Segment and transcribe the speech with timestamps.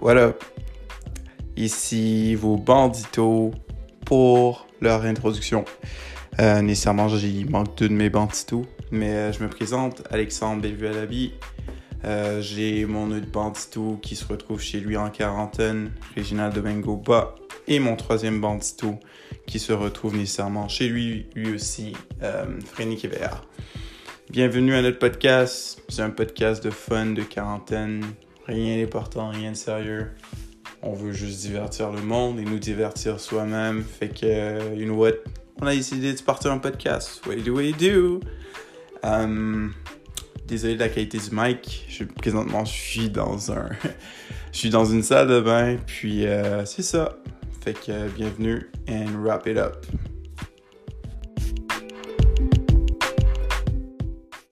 [0.00, 0.44] what up?
[1.56, 3.52] Ici vos banditos
[4.04, 5.64] pour leur introduction.
[6.40, 11.34] Euh, nécessairement, il manque deux de mes banditos, mais euh, je me présente, Alexandre Bellevue-Alabi.
[12.04, 17.34] Euh, J'ai mon autre bandito qui se retrouve chez lui en quarantaine, Réginald Domingo Bas,
[17.66, 19.00] et mon troisième bandito
[19.46, 23.42] qui se retrouve nécessairement chez lui, lui aussi, euh, Frény Québert.
[24.30, 25.82] Bienvenue à notre podcast.
[25.88, 28.04] C'est un podcast de fun, de quarantaine.
[28.48, 30.10] Rien d'important, rien de sérieux.
[30.80, 33.84] On veut juste divertir le monde et nous divertir soi-même.
[33.84, 35.12] Fait que, you know what?
[35.60, 37.20] On a décidé de partir un podcast.
[37.26, 38.20] What do we do?
[39.02, 39.74] Um,
[40.46, 41.84] désolé de la qualité du mic.
[41.90, 43.68] Je, présentement, je suis dans un...
[44.52, 45.76] suis dans une salle de bain.
[45.86, 47.18] Puis, euh, c'est ça.
[47.62, 49.84] Fait que, bienvenue and wrap it up.